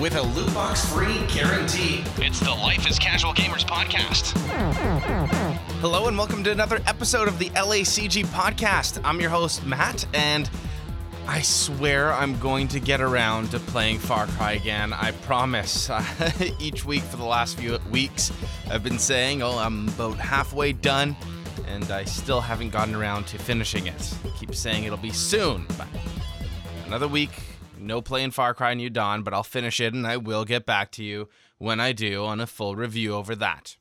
with 0.00 0.14
a 0.16 0.22
loot 0.22 0.52
box 0.54 0.84
free 0.92 1.20
guarantee. 1.28 2.02
It's 2.16 2.40
the 2.40 2.50
Life 2.50 2.88
as 2.88 2.98
Casual 2.98 3.34
Gamers 3.34 3.64
podcast. 3.64 4.32
Hello, 5.80 6.06
and 6.06 6.16
welcome 6.16 6.42
to 6.44 6.50
another 6.50 6.80
episode 6.86 7.28
of 7.28 7.38
the 7.38 7.50
LACG 7.50 8.24
podcast. 8.26 9.00
I'm 9.04 9.20
your 9.20 9.28
host, 9.30 9.66
Matt, 9.66 10.06
and 10.14 10.48
I 11.26 11.42
swear 11.42 12.12
I'm 12.12 12.38
going 12.38 12.68
to 12.68 12.80
get 12.80 13.00
around 13.00 13.50
to 13.50 13.60
playing 13.60 13.98
Far 13.98 14.26
Cry 14.28 14.52
again. 14.52 14.92
I 14.92 15.12
promise. 15.12 15.90
Uh, 16.22 16.32
each 16.58 16.84
week 16.84 17.02
for 17.02 17.16
the 17.16 17.24
last 17.24 17.58
few 17.58 17.78
weeks, 17.90 18.32
I've 18.70 18.82
been 18.82 18.98
saying, 18.98 19.42
oh, 19.42 19.58
I'm 19.58 19.88
about 19.88 20.16
halfway 20.18 20.72
done, 20.72 21.16
and 21.66 21.90
I 21.90 22.04
still 22.04 22.40
haven't 22.40 22.70
gotten 22.70 22.94
around 22.94 23.26
to 23.28 23.38
finishing 23.38 23.86
it. 23.86 24.14
I 24.24 24.28
keep 24.38 24.54
saying 24.54 24.84
it'll 24.84 24.96
be 24.96 25.10
soon, 25.10 25.66
but 25.76 25.88
another 26.86 27.08
week, 27.08 27.30
no 27.82 28.00
playing 28.00 28.30
Far 28.30 28.54
Cry 28.54 28.74
New 28.74 28.90
Dawn, 28.90 29.22
but 29.22 29.34
I'll 29.34 29.42
finish 29.42 29.80
it, 29.80 29.94
and 29.94 30.06
I 30.06 30.16
will 30.16 30.44
get 30.44 30.66
back 30.66 30.90
to 30.92 31.04
you 31.04 31.28
when 31.58 31.80
I 31.80 31.92
do 31.92 32.24
on 32.24 32.40
a 32.40 32.46
full 32.46 32.76
review 32.76 33.14
over 33.14 33.34
that. 33.36 33.76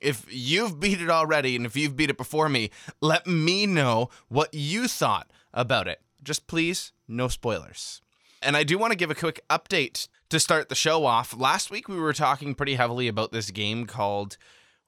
If 0.00 0.26
you've 0.28 0.80
beat 0.80 1.00
it 1.00 1.08
already, 1.08 1.56
and 1.56 1.64
if 1.64 1.76
you've 1.76 1.96
beat 1.96 2.10
it 2.10 2.18
before 2.18 2.48
me, 2.48 2.70
let 3.00 3.26
me 3.26 3.66
know 3.66 4.10
what 4.28 4.52
you 4.52 4.88
thought 4.88 5.30
about 5.52 5.88
it 5.88 6.00
just 6.24 6.46
please, 6.46 6.92
no 7.06 7.28
spoilers. 7.28 8.00
And 8.42 8.56
I 8.56 8.64
do 8.64 8.78
want 8.78 8.92
to 8.92 8.96
give 8.96 9.10
a 9.10 9.14
quick 9.14 9.40
update 9.48 10.08
to 10.30 10.40
start 10.40 10.68
the 10.68 10.74
show 10.74 11.04
off. 11.04 11.36
Last 11.36 11.70
week, 11.70 11.88
we 11.88 11.98
were 11.98 12.12
talking 12.12 12.54
pretty 12.54 12.74
heavily 12.74 13.06
about 13.06 13.30
this 13.30 13.50
game 13.50 13.86
called 13.86 14.36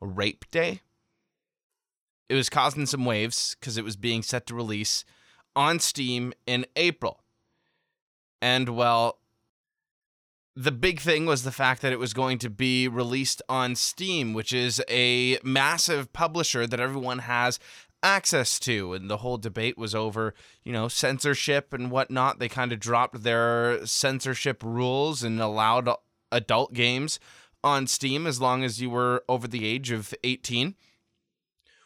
Rape 0.00 0.50
Day. 0.50 0.80
It 2.28 2.34
was 2.34 2.50
causing 2.50 2.86
some 2.86 3.04
waves 3.04 3.56
because 3.58 3.78
it 3.78 3.84
was 3.84 3.96
being 3.96 4.22
set 4.22 4.46
to 4.46 4.54
release 4.54 5.04
on 5.54 5.78
Steam 5.78 6.32
in 6.46 6.66
April. 6.74 7.20
And 8.40 8.70
well, 8.70 9.18
the 10.54 10.72
big 10.72 11.00
thing 11.00 11.26
was 11.26 11.42
the 11.42 11.52
fact 11.52 11.82
that 11.82 11.92
it 11.92 11.98
was 11.98 12.14
going 12.14 12.38
to 12.38 12.50
be 12.50 12.88
released 12.88 13.42
on 13.48 13.76
Steam, 13.76 14.32
which 14.32 14.52
is 14.52 14.82
a 14.88 15.38
massive 15.44 16.12
publisher 16.12 16.66
that 16.66 16.80
everyone 16.80 17.20
has 17.20 17.58
access 18.02 18.58
to. 18.60 18.94
And 18.94 19.10
the 19.10 19.18
whole 19.18 19.36
debate 19.36 19.76
was 19.76 19.94
over, 19.94 20.32
you 20.64 20.72
know, 20.72 20.88
censorship 20.88 21.74
and 21.74 21.90
whatnot. 21.90 22.38
They 22.38 22.48
kind 22.48 22.72
of 22.72 22.80
dropped 22.80 23.22
their 23.22 23.84
censorship 23.84 24.62
rules 24.62 25.22
and 25.22 25.40
allowed 25.40 25.90
adult 26.32 26.72
games 26.72 27.20
on 27.62 27.86
Steam 27.86 28.26
as 28.26 28.40
long 28.40 28.64
as 28.64 28.80
you 28.80 28.88
were 28.88 29.24
over 29.28 29.46
the 29.46 29.66
age 29.66 29.90
of 29.90 30.14
18. 30.24 30.74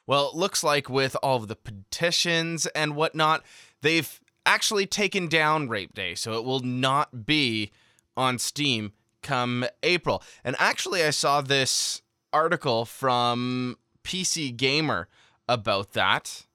Well, 0.06 0.28
it 0.28 0.34
looks 0.34 0.62
like 0.62 0.88
with 0.88 1.16
all 1.22 1.36
of 1.36 1.48
the 1.48 1.56
petitions 1.56 2.66
and 2.66 2.96
whatnot, 2.96 3.44
they've 3.80 4.20
actually 4.50 4.84
taken 4.84 5.28
down 5.28 5.68
Rape 5.68 5.94
Day. 5.94 6.16
So 6.16 6.32
it 6.32 6.44
will 6.44 6.58
not 6.60 7.24
be 7.24 7.70
on 8.16 8.38
Steam 8.38 8.92
come 9.22 9.64
April. 9.84 10.24
And 10.42 10.56
actually, 10.58 11.04
I 11.04 11.10
saw 11.10 11.40
this 11.40 12.02
article 12.32 12.84
from 12.84 13.76
PC 14.02 14.56
Gamer 14.56 15.08
about 15.48 15.92
that. 15.92 16.46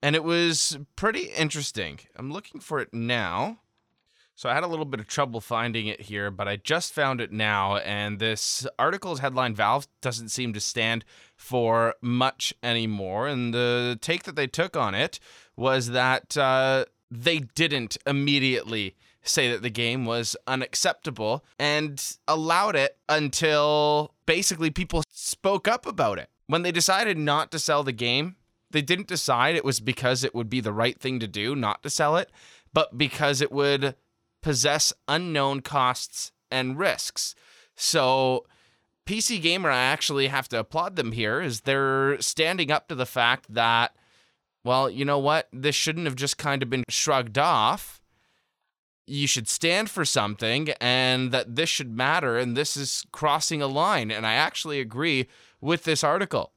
And 0.00 0.14
it 0.14 0.22
was 0.22 0.78
pretty 0.94 1.24
interesting. 1.36 1.98
I'm 2.16 2.32
looking 2.32 2.60
for 2.60 2.78
it 2.78 2.94
now. 2.94 3.58
So 4.40 4.48
I 4.48 4.54
had 4.54 4.64
a 4.64 4.68
little 4.68 4.86
bit 4.86 5.00
of 5.00 5.06
trouble 5.06 5.42
finding 5.42 5.86
it 5.86 6.00
here, 6.00 6.30
but 6.30 6.48
I 6.48 6.56
just 6.56 6.94
found 6.94 7.20
it 7.20 7.30
now. 7.30 7.76
And 7.76 8.18
this 8.18 8.66
article's 8.78 9.18
headline 9.18 9.54
Valve 9.54 9.86
doesn't 10.00 10.30
seem 10.30 10.54
to 10.54 10.60
stand 10.60 11.04
for 11.36 11.94
much 12.00 12.54
anymore. 12.62 13.28
And 13.28 13.52
the 13.52 13.98
take 14.00 14.22
that 14.22 14.36
they 14.36 14.46
took 14.46 14.78
on 14.78 14.94
it 14.94 15.20
was 15.56 15.88
that 15.88 16.38
uh, 16.38 16.86
they 17.10 17.40
didn't 17.40 17.98
immediately 18.06 18.96
say 19.22 19.52
that 19.52 19.60
the 19.60 19.68
game 19.68 20.06
was 20.06 20.36
unacceptable 20.46 21.44
and 21.58 22.16
allowed 22.26 22.76
it 22.76 22.96
until 23.10 24.14
basically 24.24 24.70
people 24.70 25.02
spoke 25.10 25.68
up 25.68 25.84
about 25.84 26.18
it. 26.18 26.30
When 26.46 26.62
they 26.62 26.72
decided 26.72 27.18
not 27.18 27.50
to 27.50 27.58
sell 27.58 27.82
the 27.82 27.92
game, 27.92 28.36
they 28.70 28.80
didn't 28.80 29.06
decide 29.06 29.54
it 29.54 29.66
was 29.66 29.80
because 29.80 30.24
it 30.24 30.34
would 30.34 30.48
be 30.48 30.60
the 30.60 30.72
right 30.72 30.98
thing 30.98 31.20
to 31.20 31.28
do 31.28 31.54
not 31.54 31.82
to 31.82 31.90
sell 31.90 32.16
it, 32.16 32.30
but 32.72 32.96
because 32.96 33.42
it 33.42 33.52
would 33.52 33.96
possess 34.42 34.92
unknown 35.08 35.60
costs 35.60 36.32
and 36.50 36.78
risks. 36.78 37.34
So, 37.76 38.46
PC 39.06 39.40
Gamer, 39.40 39.70
I 39.70 39.82
actually 39.82 40.28
have 40.28 40.48
to 40.50 40.58
applaud 40.58 40.96
them 40.96 41.12
here, 41.12 41.40
is 41.40 41.62
they're 41.62 42.20
standing 42.20 42.70
up 42.70 42.88
to 42.88 42.94
the 42.94 43.06
fact 43.06 43.52
that, 43.52 43.94
well, 44.64 44.90
you 44.90 45.04
know 45.04 45.18
what? 45.18 45.48
This 45.52 45.74
shouldn't 45.74 46.06
have 46.06 46.16
just 46.16 46.38
kind 46.38 46.62
of 46.62 46.70
been 46.70 46.84
shrugged 46.88 47.38
off. 47.38 48.00
You 49.06 49.26
should 49.26 49.48
stand 49.48 49.90
for 49.90 50.04
something, 50.04 50.68
and 50.80 51.32
that 51.32 51.56
this 51.56 51.68
should 51.68 51.96
matter, 51.96 52.38
and 52.38 52.56
this 52.56 52.76
is 52.76 53.04
crossing 53.10 53.60
a 53.60 53.66
line. 53.66 54.10
And 54.10 54.26
I 54.26 54.34
actually 54.34 54.80
agree 54.80 55.26
with 55.60 55.84
this 55.84 56.04
article. 56.04 56.52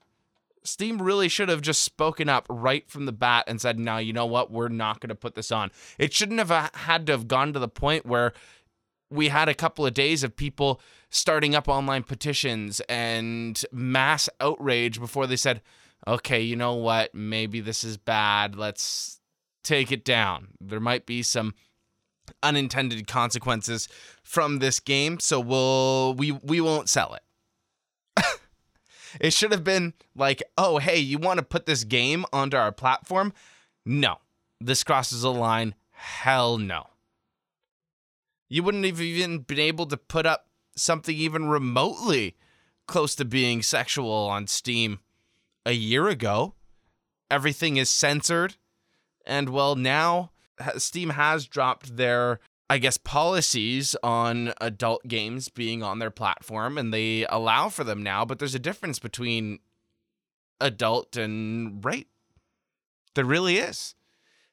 Steam 0.64 1.02
really 1.02 1.28
should 1.28 1.50
have 1.50 1.62
just 1.62 1.82
spoken 1.82 2.30
up 2.30 2.46
right 2.50 2.90
from 2.90 3.06
the 3.06 3.12
bat 3.12 3.46
and 3.48 3.60
said, 3.60 3.78
no, 3.78 3.98
you 3.98 4.14
know 4.14 4.26
what? 4.26 4.52
We're 4.52 4.70
not 4.70 5.00
going 5.00 5.10
to 5.10 5.16
put 5.16 5.36
this 5.36 5.52
on. 5.52 5.72
It 5.98 6.14
shouldn't 6.14 6.40
have 6.40 6.52
uh, 6.52 6.70
had 6.74 7.06
to 7.08 7.12
have 7.14 7.28
gone 7.28 7.54
to 7.54 7.60
the 7.60 7.68
point 7.68 8.06
where 8.06 8.34
we 9.10 9.28
had 9.28 9.50
a 9.50 9.54
couple 9.54 9.86
of 9.86 9.94
days 9.94 10.24
of 10.24 10.36
people 10.36 10.82
starting 11.10 11.54
up 11.54 11.68
online 11.68 12.04
petitions 12.04 12.82
and 12.90 13.64
mass 13.72 14.30
outrage 14.40 15.00
before 15.00 15.28
they 15.28 15.36
said, 15.36 15.62
okay, 16.08 16.42
you 16.42 16.56
know 16.56 16.74
what? 16.74 17.14
Maybe 17.14 17.60
this 17.60 17.84
is 17.84 17.98
bad. 17.98 18.56
Let's 18.56 19.20
take 19.64 19.92
it 19.92 20.04
down. 20.04 20.50
There 20.60 20.80
might 20.80 21.06
be 21.06 21.22
some 21.24 21.54
unintended 22.42 23.08
consequences 23.08 23.88
from 24.24 24.60
this 24.60 24.80
game, 24.80 25.20
so 25.20 25.40
we'll 25.40 26.14
we 26.16 26.32
we 26.32 26.62
won't 26.62 26.90
sell 26.90 27.14
it. 27.14 27.22
It 29.24 29.32
should 29.32 29.54
have 29.54 29.64
been 29.64 29.94
like, 30.14 30.44
oh, 30.58 30.80
hey, 30.80 31.00
you 31.00 31.18
want 31.18 31.38
to 31.38 31.46
put 31.46 31.66
this 31.66 31.86
game 31.86 32.26
onto 32.34 32.58
our 32.58 32.74
platform? 32.74 33.32
No. 33.86 34.18
This 34.60 34.84
crosses 34.84 35.24
a 35.24 35.30
line. 35.30 35.76
Hell 35.92 36.58
no. 36.58 36.88
You 38.50 38.64
wouldn't 38.64 38.86
have 38.86 39.00
even 39.00 39.40
been 39.40 39.60
able 39.60 39.86
to 39.86 39.96
put 39.96 40.26
up 40.26 40.48
something 40.76 41.16
even 41.16 41.48
remotely 41.48 42.36
close 42.86 43.16
to 43.16 43.24
being 43.24 43.62
sexual 43.62 44.12
on 44.12 44.48
Steam 44.48 45.00
a 45.66 45.72
year 45.72 46.10
ago. 46.10 46.56
Everything 47.32 47.78
is 47.78 47.90
censored. 47.90 48.58
And 49.26 49.50
well, 49.50 49.76
now 49.76 50.32
Steam 50.76 51.12
has 51.12 51.48
dropped 51.48 51.96
their 51.96 52.42
I 52.70 52.78
guess, 52.78 52.98
policies 52.98 53.96
on 54.04 54.54
adult 54.60 55.08
games 55.08 55.50
being 55.50 55.84
on 55.84 56.00
their 56.00 56.12
platform 56.12 56.78
and 56.78 56.94
they 56.94 57.26
allow 57.28 57.70
for 57.70 57.84
them 57.84 58.02
now, 58.02 58.26
but 58.26 58.40
there's 58.40 58.56
a 58.56 58.60
difference 58.60 59.00
between 59.00 59.60
adult 60.60 61.18
and 61.18 61.84
rape. 61.84 62.10
There 63.16 63.26
really 63.26 63.58
is. 63.58 63.96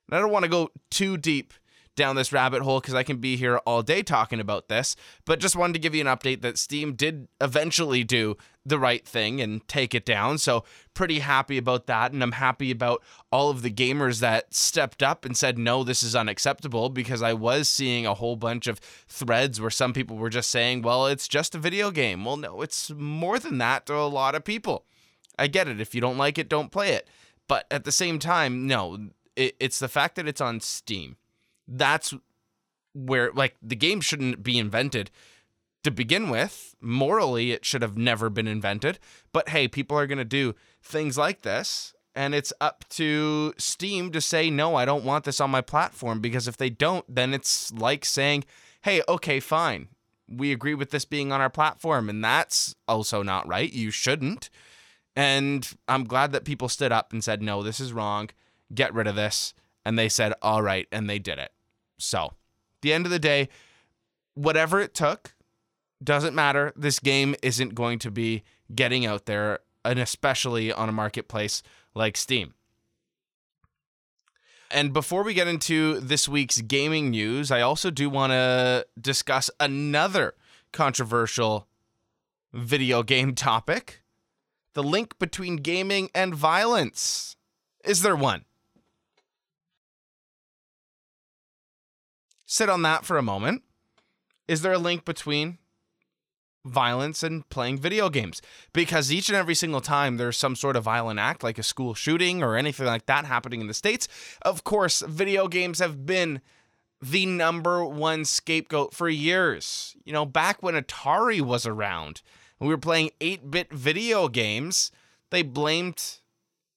And 0.06 0.16
I 0.16 0.20
don't 0.20 0.32
want 0.32 0.44
to 0.44 0.50
go 0.50 0.70
too 0.90 1.16
deep 1.16 1.54
down 2.00 2.16
this 2.16 2.32
rabbit 2.32 2.62
hole 2.62 2.80
because 2.80 2.94
I 2.94 3.02
can 3.02 3.18
be 3.18 3.36
here 3.36 3.58
all 3.58 3.82
day 3.82 4.02
talking 4.02 4.40
about 4.40 4.68
this. 4.68 4.96
But 5.26 5.38
just 5.38 5.54
wanted 5.54 5.74
to 5.74 5.78
give 5.78 5.94
you 5.94 6.00
an 6.00 6.06
update 6.06 6.40
that 6.40 6.56
Steam 6.56 6.94
did 6.94 7.28
eventually 7.42 8.04
do 8.04 8.38
the 8.64 8.78
right 8.78 9.06
thing 9.06 9.38
and 9.40 9.66
take 9.68 9.94
it 9.94 10.06
down. 10.06 10.38
So, 10.38 10.64
pretty 10.94 11.18
happy 11.18 11.58
about 11.58 11.86
that. 11.88 12.12
And 12.12 12.22
I'm 12.22 12.32
happy 12.32 12.70
about 12.70 13.02
all 13.30 13.50
of 13.50 13.60
the 13.60 13.70
gamers 13.70 14.20
that 14.20 14.54
stepped 14.54 15.02
up 15.02 15.26
and 15.26 15.36
said, 15.36 15.58
no, 15.58 15.84
this 15.84 16.02
is 16.02 16.16
unacceptable 16.16 16.88
because 16.88 17.22
I 17.22 17.34
was 17.34 17.68
seeing 17.68 18.06
a 18.06 18.14
whole 18.14 18.36
bunch 18.36 18.66
of 18.66 18.78
threads 19.06 19.60
where 19.60 19.70
some 19.70 19.92
people 19.92 20.16
were 20.16 20.30
just 20.30 20.50
saying, 20.50 20.80
well, 20.80 21.06
it's 21.06 21.28
just 21.28 21.54
a 21.54 21.58
video 21.58 21.90
game. 21.90 22.24
Well, 22.24 22.38
no, 22.38 22.62
it's 22.62 22.90
more 22.90 23.38
than 23.38 23.58
that 23.58 23.84
to 23.86 23.94
a 23.94 24.08
lot 24.08 24.34
of 24.34 24.42
people. 24.42 24.86
I 25.38 25.48
get 25.48 25.68
it. 25.68 25.82
If 25.82 25.94
you 25.94 26.00
don't 26.00 26.18
like 26.18 26.38
it, 26.38 26.48
don't 26.48 26.72
play 26.72 26.92
it. 26.92 27.08
But 27.46 27.66
at 27.70 27.84
the 27.84 27.92
same 27.92 28.18
time, 28.18 28.66
no, 28.66 29.10
it, 29.36 29.54
it's 29.60 29.78
the 29.78 29.88
fact 29.88 30.16
that 30.16 30.26
it's 30.26 30.40
on 30.40 30.60
Steam 30.60 31.16
that's 31.70 32.12
where 32.92 33.30
like 33.32 33.56
the 33.62 33.76
game 33.76 34.00
shouldn't 34.00 34.42
be 34.42 34.58
invented 34.58 35.10
to 35.84 35.90
begin 35.90 36.28
with. 36.28 36.74
Morally, 36.80 37.52
it 37.52 37.64
should 37.64 37.82
have 37.82 37.96
never 37.96 38.28
been 38.28 38.48
invented. 38.48 38.98
But 39.32 39.50
hey, 39.50 39.68
people 39.68 39.96
are 39.98 40.06
going 40.06 40.18
to 40.18 40.24
do 40.24 40.54
things 40.82 41.16
like 41.16 41.42
this. 41.42 41.94
And 42.14 42.34
it's 42.34 42.52
up 42.60 42.84
to 42.90 43.54
Steam 43.56 44.10
to 44.10 44.20
say, 44.20 44.50
no, 44.50 44.74
I 44.74 44.84
don't 44.84 45.04
want 45.04 45.24
this 45.24 45.40
on 45.40 45.50
my 45.50 45.60
platform. 45.60 46.20
Because 46.20 46.48
if 46.48 46.56
they 46.56 46.68
don't, 46.68 47.04
then 47.08 47.32
it's 47.32 47.72
like 47.72 48.04
saying, 48.04 48.44
hey, 48.82 49.00
okay, 49.08 49.38
fine. 49.40 49.88
We 50.28 50.52
agree 50.52 50.74
with 50.74 50.90
this 50.90 51.04
being 51.04 51.32
on 51.32 51.40
our 51.40 51.50
platform. 51.50 52.08
And 52.08 52.22
that's 52.22 52.74
also 52.88 53.22
not 53.22 53.46
right. 53.46 53.72
You 53.72 53.90
shouldn't. 53.90 54.50
And 55.16 55.68
I'm 55.88 56.04
glad 56.04 56.32
that 56.32 56.44
people 56.44 56.68
stood 56.68 56.92
up 56.92 57.12
and 57.12 57.22
said, 57.22 57.42
no, 57.42 57.62
this 57.62 57.80
is 57.80 57.92
wrong. 57.92 58.30
Get 58.74 58.92
rid 58.92 59.06
of 59.06 59.16
this. 59.16 59.54
And 59.84 59.98
they 59.98 60.08
said, 60.08 60.34
all 60.42 60.62
right. 60.62 60.88
And 60.92 61.08
they 61.08 61.18
did 61.18 61.38
it. 61.38 61.52
So, 62.00 62.34
the 62.82 62.92
end 62.92 63.06
of 63.06 63.12
the 63.12 63.18
day, 63.18 63.48
whatever 64.34 64.80
it 64.80 64.94
took, 64.94 65.34
doesn't 66.02 66.34
matter. 66.34 66.72
This 66.76 66.98
game 66.98 67.34
isn't 67.42 67.74
going 67.74 67.98
to 68.00 68.10
be 68.10 68.42
getting 68.74 69.04
out 69.06 69.26
there, 69.26 69.60
and 69.84 69.98
especially 69.98 70.72
on 70.72 70.88
a 70.88 70.92
marketplace 70.92 71.62
like 71.94 72.16
Steam. 72.16 72.54
And 74.70 74.92
before 74.92 75.24
we 75.24 75.34
get 75.34 75.48
into 75.48 75.98
this 75.98 76.28
week's 76.28 76.60
gaming 76.60 77.10
news, 77.10 77.50
I 77.50 77.60
also 77.60 77.90
do 77.90 78.08
want 78.08 78.32
to 78.32 78.86
discuss 79.00 79.50
another 79.58 80.34
controversial 80.72 81.66
video 82.52 83.02
game 83.02 83.34
topic 83.34 84.02
the 84.74 84.82
link 84.82 85.18
between 85.18 85.56
gaming 85.56 86.10
and 86.14 86.34
violence. 86.34 87.36
Is 87.84 88.02
there 88.02 88.14
one? 88.14 88.44
Sit 92.50 92.68
on 92.68 92.82
that 92.82 93.04
for 93.04 93.16
a 93.16 93.22
moment. 93.22 93.62
Is 94.48 94.62
there 94.62 94.72
a 94.72 94.78
link 94.78 95.04
between 95.04 95.58
violence 96.64 97.22
and 97.22 97.48
playing 97.48 97.78
video 97.78 98.10
games? 98.10 98.42
Because 98.72 99.12
each 99.12 99.28
and 99.28 99.36
every 99.36 99.54
single 99.54 99.80
time 99.80 100.16
there's 100.16 100.36
some 100.36 100.56
sort 100.56 100.74
of 100.74 100.82
violent 100.82 101.20
act, 101.20 101.44
like 101.44 101.60
a 101.60 101.62
school 101.62 101.94
shooting 101.94 102.42
or 102.42 102.56
anything 102.56 102.86
like 102.86 103.06
that 103.06 103.24
happening 103.24 103.60
in 103.60 103.68
the 103.68 103.72
States, 103.72 104.08
of 104.42 104.64
course, 104.64 105.00
video 105.02 105.46
games 105.46 105.78
have 105.78 106.04
been 106.04 106.40
the 107.00 107.24
number 107.24 107.84
one 107.84 108.24
scapegoat 108.24 108.94
for 108.94 109.08
years. 109.08 109.94
You 110.04 110.12
know, 110.12 110.26
back 110.26 110.60
when 110.60 110.74
Atari 110.74 111.40
was 111.40 111.66
around, 111.66 112.20
we 112.58 112.66
were 112.66 112.78
playing 112.78 113.10
8 113.20 113.48
bit 113.52 113.72
video 113.72 114.26
games, 114.26 114.90
they 115.30 115.42
blamed 115.42 116.18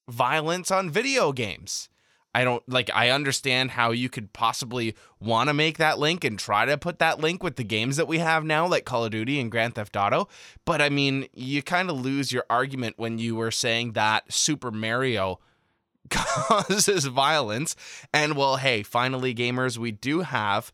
violence 0.08 0.70
on 0.70 0.92
video 0.92 1.31
games. 1.31 1.90
I 2.33 2.44
don't 2.44 2.68
like 2.68 2.89
I 2.94 3.09
understand 3.09 3.71
how 3.71 3.91
you 3.91 4.09
could 4.09 4.33
possibly 4.33 4.95
want 5.19 5.50
to 5.50 5.53
make 5.53 5.77
that 5.77 6.00
link 6.00 6.24
and 6.24 6.38
try 6.38 6.65
to 6.65 6.77
put 6.77 7.00
that 7.00 7.19
link 7.19 7.44
with 7.44 7.57
the 7.57 7.63
games 7.63 7.97
that 7.97 8.07
we 8.07 8.19
have 8.19 8.44
now 8.44 8.65
like 8.68 8.85
Call 8.85 9.06
of 9.06 9.12
Duty 9.12 9.39
and 9.39 9.51
Grand 9.51 9.75
Theft 9.75 9.95
Auto, 9.95 10.27
but 10.65 10.81
I 10.81 10.89
mean, 10.89 11.27
you 11.33 11.62
kind 11.62 11.89
of 11.89 12.00
lose 12.00 12.31
your 12.31 12.45
argument 12.50 12.95
when 12.97 13.19
you 13.19 13.35
were 13.35 13.51
saying 13.51 13.91
that 13.94 14.31
Super 14.33 14.71
Mario 14.71 15.39
causes 16.09 17.06
violence 17.06 17.75
and 18.13 18.36
well, 18.36 18.57
hey, 18.57 18.83
finally 18.83 19.36
gamers, 19.36 19.77
we 19.77 19.91
do 19.91 20.21
have 20.21 20.71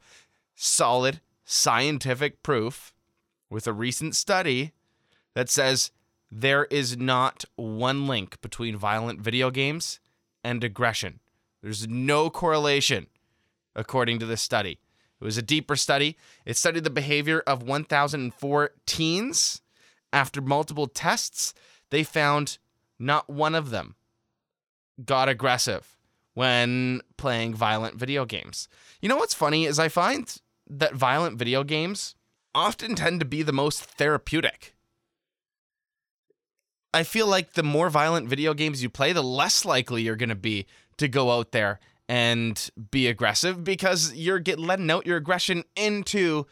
solid 0.55 1.19
scientific 1.45 2.41
proof 2.43 2.93
with 3.49 3.67
a 3.67 3.73
recent 3.73 4.15
study 4.15 4.71
that 5.33 5.49
says 5.49 5.91
there 6.31 6.65
is 6.65 6.97
not 6.97 7.43
one 7.55 8.07
link 8.07 8.39
between 8.41 8.77
violent 8.77 9.19
video 9.19 9.49
games 9.49 9.99
and 10.43 10.63
aggression. 10.63 11.19
There's 11.61 11.87
no 11.87 12.29
correlation, 12.29 13.07
according 13.75 14.19
to 14.19 14.25
this 14.25 14.41
study. 14.41 14.79
It 15.19 15.25
was 15.25 15.37
a 15.37 15.41
deeper 15.41 15.75
study. 15.75 16.17
It 16.45 16.55
studied 16.55 16.85
the 16.85 16.89
behavior 16.89 17.43
of 17.45 17.63
1,004 17.63 18.71
teens. 18.85 19.61
After 20.11 20.41
multiple 20.41 20.87
tests, 20.87 21.53
they 21.91 22.03
found 22.03 22.57
not 22.97 23.29
one 23.29 23.53
of 23.55 23.69
them 23.69 23.95
got 25.05 25.29
aggressive 25.29 25.97
when 26.33 27.01
playing 27.17 27.53
violent 27.53 27.95
video 27.95 28.25
games. 28.25 28.67
You 29.01 29.09
know 29.09 29.17
what's 29.17 29.33
funny 29.33 29.65
is 29.65 29.77
I 29.77 29.89
find 29.89 30.33
that 30.69 30.95
violent 30.95 31.37
video 31.37 31.63
games 31.63 32.15
often 32.55 32.95
tend 32.95 33.19
to 33.19 33.25
be 33.25 33.43
the 33.43 33.53
most 33.53 33.83
therapeutic. 33.83 34.75
I 36.93 37.03
feel 37.03 37.27
like 37.27 37.53
the 37.53 37.63
more 37.63 37.89
violent 37.89 38.27
video 38.27 38.53
games 38.53 38.81
you 38.81 38.89
play, 38.89 39.13
the 39.13 39.21
less 39.21 39.63
likely 39.63 40.01
you're 40.01 40.15
going 40.15 40.29
to 40.29 40.35
be 40.35 40.65
to 40.99 41.07
go 41.07 41.31
out 41.31 41.51
there 41.51 41.79
and 42.07 42.69
be 42.91 43.07
aggressive 43.07 43.63
because 43.63 44.13
you're 44.13 44.39
get 44.39 44.59
letting 44.59 44.89
out 44.89 45.05
your 45.05 45.17
aggression 45.17 45.63
into 45.75 46.45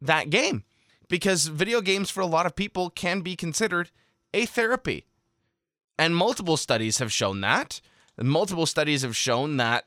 that 0.00 0.30
game. 0.30 0.64
Because 1.08 1.46
video 1.46 1.80
games 1.80 2.10
for 2.10 2.20
a 2.20 2.26
lot 2.26 2.46
of 2.46 2.56
people 2.56 2.90
can 2.90 3.20
be 3.20 3.36
considered 3.36 3.90
a 4.34 4.46
therapy. 4.46 5.06
And 5.98 6.16
multiple 6.16 6.56
studies 6.56 6.98
have 6.98 7.12
shown 7.12 7.40
that. 7.42 7.80
Multiple 8.20 8.66
studies 8.66 9.02
have 9.02 9.14
shown 9.14 9.56
that 9.58 9.84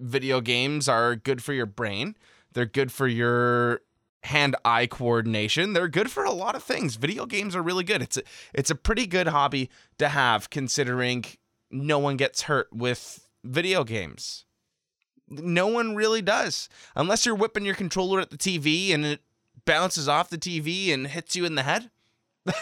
video 0.00 0.40
games 0.40 0.88
are 0.88 1.14
good 1.14 1.42
for 1.42 1.52
your 1.52 1.66
brain. 1.66 2.16
They're 2.52 2.66
good 2.66 2.90
for 2.90 3.06
your 3.06 3.82
hand-eye 4.24 4.88
coordination. 4.88 5.72
They're 5.72 5.88
good 5.88 6.10
for 6.10 6.24
a 6.24 6.32
lot 6.32 6.56
of 6.56 6.64
things. 6.64 6.96
Video 6.96 7.26
games 7.26 7.54
are 7.54 7.62
really 7.62 7.84
good. 7.84 8.02
It's 8.02 8.16
a, 8.16 8.22
it's 8.52 8.70
a 8.70 8.74
pretty 8.74 9.06
good 9.06 9.28
hobby 9.28 9.70
to 9.98 10.08
have 10.08 10.50
considering 10.50 11.24
no 11.70 11.98
one 11.98 12.16
gets 12.16 12.42
hurt 12.42 12.68
with 12.72 13.27
video 13.44 13.84
games. 13.84 14.44
No 15.28 15.66
one 15.66 15.94
really 15.94 16.22
does. 16.22 16.68
Unless 16.96 17.26
you're 17.26 17.34
whipping 17.34 17.64
your 17.64 17.74
controller 17.74 18.20
at 18.20 18.30
the 18.30 18.38
TV 18.38 18.94
and 18.94 19.04
it 19.04 19.20
bounces 19.64 20.08
off 20.08 20.30
the 20.30 20.38
TV 20.38 20.92
and 20.92 21.06
hits 21.06 21.36
you 21.36 21.44
in 21.44 21.54
the 21.54 21.62
head. 21.62 21.90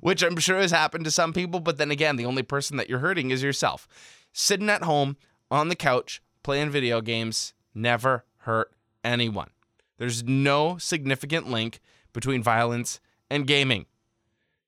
Which 0.00 0.22
I'm 0.22 0.36
sure 0.38 0.58
has 0.58 0.70
happened 0.70 1.04
to 1.04 1.10
some 1.10 1.32
people, 1.32 1.60
but 1.60 1.76
then 1.76 1.90
again, 1.90 2.16
the 2.16 2.26
only 2.26 2.42
person 2.42 2.76
that 2.76 2.88
you're 2.88 3.00
hurting 3.00 3.30
is 3.30 3.42
yourself. 3.42 3.88
Sitting 4.32 4.70
at 4.70 4.82
home 4.82 5.16
on 5.50 5.68
the 5.68 5.76
couch 5.76 6.22
playing 6.42 6.70
video 6.70 7.00
games 7.00 7.54
never 7.74 8.24
hurt 8.38 8.72
anyone. 9.04 9.50
There's 9.98 10.24
no 10.24 10.78
significant 10.78 11.50
link 11.50 11.80
between 12.12 12.42
violence 12.42 13.00
and 13.28 13.46
gaming. 13.46 13.86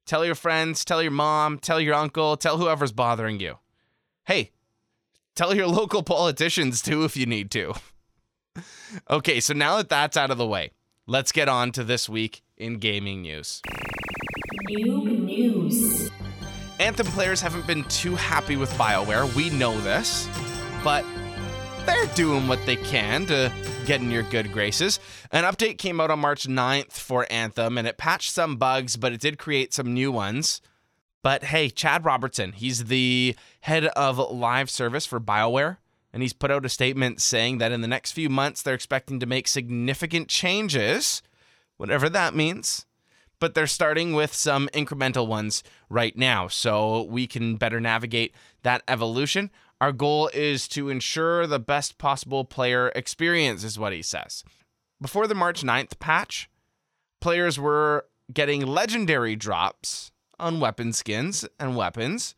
Tell 0.04 0.24
your 0.24 0.34
friends, 0.34 0.84
tell 0.84 1.02
your 1.02 1.12
mom, 1.12 1.58
tell 1.58 1.80
your 1.80 1.94
uncle, 1.94 2.36
tell 2.36 2.58
whoever's 2.58 2.92
bothering 2.92 3.40
you. 3.40 3.58
Hey, 4.24 4.50
tell 5.34 5.54
your 5.54 5.66
local 5.66 6.02
politicians 6.02 6.82
too 6.82 7.04
if 7.04 7.16
you 7.16 7.26
need 7.26 7.50
to. 7.52 7.74
okay, 9.10 9.40
so 9.40 9.54
now 9.54 9.76
that 9.76 9.88
that's 9.88 10.16
out 10.16 10.30
of 10.30 10.38
the 10.38 10.46
way, 10.46 10.72
let's 11.06 11.32
get 11.32 11.48
on 11.48 11.72
to 11.72 11.84
this 11.84 12.08
week 12.08 12.42
in 12.56 12.78
gaming 12.78 13.22
news. 13.22 13.62
Noob 14.70 15.24
News. 15.24 16.10
Anthem 16.78 17.06
players 17.08 17.40
haven't 17.40 17.66
been 17.66 17.84
too 17.84 18.14
happy 18.16 18.56
with 18.56 18.70
BioWare. 18.72 19.32
We 19.34 19.50
know 19.50 19.78
this. 19.80 20.28
But 20.82 21.04
they're 21.86 22.06
doing 22.14 22.48
what 22.48 22.64
they 22.66 22.76
can 22.76 23.26
to 23.26 23.52
get 23.86 24.00
in 24.00 24.10
your 24.10 24.22
good 24.24 24.52
graces. 24.52 25.00
An 25.30 25.44
update 25.44 25.78
came 25.78 26.00
out 26.00 26.10
on 26.10 26.20
March 26.20 26.46
9th 26.46 26.92
for 26.92 27.26
Anthem 27.30 27.78
and 27.78 27.86
it 27.86 27.98
patched 27.98 28.32
some 28.32 28.56
bugs, 28.56 28.96
but 28.96 29.12
it 29.12 29.20
did 29.20 29.38
create 29.38 29.72
some 29.72 29.92
new 29.94 30.10
ones. 30.10 30.60
But 31.22 31.44
hey, 31.44 31.70
Chad 31.70 32.04
Robertson, 32.04 32.52
he's 32.52 32.84
the 32.84 33.36
head 33.60 33.86
of 33.86 34.18
live 34.18 34.68
service 34.68 35.06
for 35.06 35.20
BioWare, 35.20 35.76
and 36.12 36.22
he's 36.22 36.32
put 36.32 36.50
out 36.50 36.66
a 36.66 36.68
statement 36.68 37.20
saying 37.20 37.58
that 37.58 37.72
in 37.72 37.80
the 37.80 37.88
next 37.88 38.12
few 38.12 38.28
months 38.28 38.62
they're 38.62 38.74
expecting 38.74 39.20
to 39.20 39.26
make 39.26 39.46
significant 39.46 40.28
changes, 40.28 41.22
whatever 41.76 42.08
that 42.08 42.34
means 42.34 42.86
but 43.42 43.54
they're 43.54 43.66
starting 43.66 44.12
with 44.12 44.32
some 44.32 44.68
incremental 44.72 45.26
ones 45.26 45.64
right 45.90 46.16
now 46.16 46.46
so 46.46 47.02
we 47.02 47.26
can 47.26 47.56
better 47.56 47.80
navigate 47.80 48.32
that 48.62 48.84
evolution. 48.86 49.50
Our 49.80 49.90
goal 49.90 50.30
is 50.32 50.68
to 50.68 50.88
ensure 50.88 51.48
the 51.48 51.58
best 51.58 51.98
possible 51.98 52.44
player 52.44 52.92
experience, 52.94 53.64
is 53.64 53.80
what 53.80 53.92
he 53.92 54.00
says. 54.00 54.44
Before 55.00 55.26
the 55.26 55.34
March 55.34 55.64
9th 55.64 55.98
patch, 55.98 56.48
players 57.20 57.58
were 57.58 58.06
getting 58.32 58.64
legendary 58.64 59.34
drops 59.34 60.11
on 60.42 60.60
weapon 60.60 60.92
skins 60.92 61.46
and 61.58 61.76
weapons, 61.76 62.34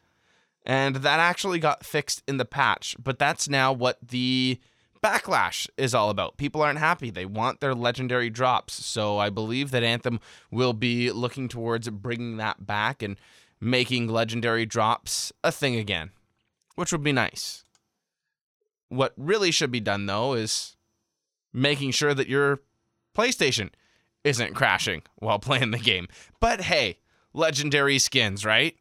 and 0.65 0.97
that 0.97 1.21
actually 1.21 1.59
got 1.59 1.85
fixed 1.85 2.23
in 2.29 2.37
the 2.37 2.45
patch, 2.45 2.97
but 3.03 3.19
that's 3.19 3.49
now 3.49 3.73
what 3.73 3.99
the 4.07 4.61
backlash 5.05 5.69
is 5.77 5.95
all 5.95 6.09
about. 6.09 6.39
People 6.39 6.63
aren't 6.63 6.79
happy. 6.79 7.11
They 7.11 7.27
want 7.27 7.61
their 7.61 7.75
legendary 7.75 8.31
drops. 8.31 8.73
So 8.73 9.19
I 9.19 9.29
believe 9.29 9.71
that 9.71 9.83
Anthem 9.83 10.19
will 10.51 10.73
be 10.73 11.11
looking 11.11 11.47
towards 11.47 11.91
bringing 11.91 12.39
that 12.39 12.67
back 12.67 13.03
and 13.03 13.19
making 13.61 14.09
legendary 14.09 14.65
drops 14.65 15.31
a 15.43 15.53
thing 15.53 15.77
again, 15.77 16.11
which 16.75 16.91
would 16.91 17.03
be 17.03 17.13
nice. 17.13 17.65
What 18.89 19.13
really 19.19 19.51
should 19.51 19.71
be 19.71 19.81
done 19.81 20.07
though 20.07 20.33
is 20.33 20.77
making 21.53 21.91
sure 21.91 22.15
that 22.15 22.29
your 22.29 22.61
PlayStation 23.17 23.71
isn't 24.25 24.55
crashing 24.55 25.03
while 25.17 25.39
playing 25.39 25.71
the 25.71 25.79
game. 25.79 26.09
But 26.41 26.63
hey, 26.63 26.99
legendary 27.35 27.99
skins, 27.99 28.45
right? 28.45 28.77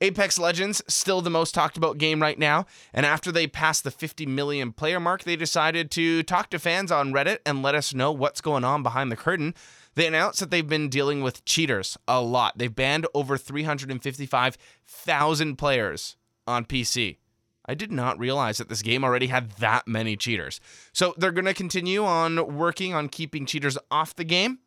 Apex 0.00 0.38
Legends, 0.38 0.80
still 0.88 1.20
the 1.22 1.30
most 1.30 1.54
talked 1.54 1.78
about 1.78 1.96
game 1.96 2.20
right 2.20 2.38
now. 2.38 2.66
And 2.92 3.06
after 3.06 3.32
they 3.32 3.46
passed 3.46 3.82
the 3.82 3.90
50 3.90 4.26
million 4.26 4.72
player 4.72 5.00
mark, 5.00 5.24
they 5.24 5.36
decided 5.36 5.90
to 5.92 6.22
talk 6.22 6.50
to 6.50 6.58
fans 6.58 6.92
on 6.92 7.14
Reddit 7.14 7.38
and 7.46 7.62
let 7.62 7.74
us 7.74 7.94
know 7.94 8.12
what's 8.12 8.42
going 8.42 8.62
on 8.62 8.82
behind 8.82 9.10
the 9.10 9.16
curtain. 9.16 9.54
They 9.94 10.06
announced 10.06 10.40
that 10.40 10.50
they've 10.50 10.68
been 10.68 10.90
dealing 10.90 11.22
with 11.22 11.46
cheaters 11.46 11.96
a 12.06 12.20
lot. 12.20 12.58
They've 12.58 12.74
banned 12.74 13.06
over 13.14 13.38
355,000 13.38 15.56
players 15.56 16.16
on 16.46 16.66
PC. 16.66 17.16
I 17.64 17.72
did 17.74 17.90
not 17.90 18.18
realize 18.18 18.58
that 18.58 18.68
this 18.68 18.82
game 18.82 19.02
already 19.02 19.28
had 19.28 19.52
that 19.52 19.88
many 19.88 20.14
cheaters. 20.16 20.60
So 20.92 21.14
they're 21.16 21.32
going 21.32 21.46
to 21.46 21.54
continue 21.54 22.04
on 22.04 22.56
working 22.56 22.92
on 22.94 23.08
keeping 23.08 23.46
cheaters 23.46 23.78
off 23.90 24.14
the 24.14 24.24
game, 24.24 24.58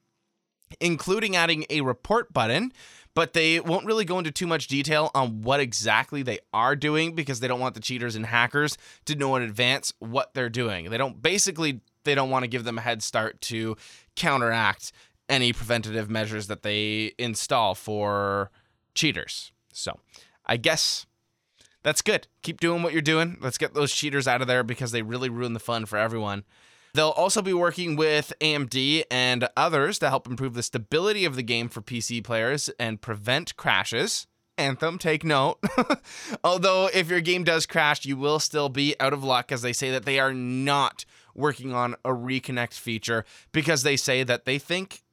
including 0.79 1.35
adding 1.35 1.65
a 1.69 1.81
report 1.81 2.31
button 2.33 2.71
but 3.15 3.33
they 3.33 3.59
won't 3.59 3.85
really 3.85 4.05
go 4.05 4.17
into 4.17 4.31
too 4.31 4.47
much 4.47 4.67
detail 4.67 5.11
on 5.13 5.41
what 5.41 5.59
exactly 5.59 6.23
they 6.23 6.39
are 6.53 6.75
doing 6.75 7.15
because 7.15 7.39
they 7.39 7.47
don't 7.47 7.59
want 7.59 7.75
the 7.75 7.81
cheaters 7.81 8.15
and 8.15 8.25
hackers 8.25 8.77
to 9.05 9.15
know 9.15 9.35
in 9.35 9.41
advance 9.41 9.93
what 9.99 10.33
they're 10.33 10.49
doing. 10.49 10.89
They 10.89 10.97
don't 10.97 11.21
basically 11.21 11.81
they 12.05 12.15
don't 12.15 12.29
want 12.29 12.43
to 12.43 12.47
give 12.47 12.63
them 12.63 12.77
a 12.77 12.81
head 12.81 13.03
start 13.03 13.41
to 13.41 13.75
counteract 14.15 14.91
any 15.27 15.53
preventative 15.53 16.09
measures 16.09 16.47
that 16.47 16.63
they 16.63 17.13
install 17.17 17.75
for 17.75 18.51
cheaters. 18.95 19.51
So, 19.73 19.99
I 20.45 20.57
guess 20.57 21.05
That's 21.83 22.01
good. 22.01 22.27
Keep 22.41 22.59
doing 22.59 22.83
what 22.83 22.93
you're 22.93 23.01
doing. 23.01 23.37
Let's 23.41 23.57
get 23.57 23.73
those 23.73 23.93
cheaters 23.93 24.27
out 24.27 24.41
of 24.41 24.47
there 24.47 24.63
because 24.63 24.91
they 24.91 25.01
really 25.01 25.29
ruin 25.29 25.53
the 25.53 25.59
fun 25.59 25.85
for 25.85 25.97
everyone. 25.97 26.43
They'll 26.93 27.09
also 27.09 27.41
be 27.41 27.53
working 27.53 27.95
with 27.95 28.33
AMD 28.41 29.03
and 29.11 29.47
others 29.55 29.99
to 29.99 30.09
help 30.09 30.27
improve 30.27 30.53
the 30.53 30.63
stability 30.63 31.25
of 31.25 31.35
the 31.35 31.43
game 31.43 31.69
for 31.69 31.81
PC 31.81 32.23
players 32.23 32.69
and 32.79 33.01
prevent 33.01 33.55
crashes. 33.55 34.27
Anthem, 34.57 34.97
take 34.97 35.23
note. 35.23 35.57
Although, 36.43 36.89
if 36.93 37.09
your 37.09 37.21
game 37.21 37.45
does 37.45 37.65
crash, 37.65 38.05
you 38.05 38.17
will 38.17 38.39
still 38.39 38.67
be 38.67 38.95
out 38.99 39.13
of 39.13 39.23
luck 39.23 39.51
as 39.51 39.61
they 39.61 39.71
say 39.71 39.89
that 39.91 40.03
they 40.03 40.19
are 40.19 40.33
not 40.33 41.05
working 41.33 41.73
on 41.73 41.95
a 42.03 42.09
reconnect 42.09 42.73
feature 42.73 43.23
because 43.53 43.83
they 43.83 43.95
say 43.95 44.23
that 44.23 44.45
they 44.45 44.59
think 44.59 45.03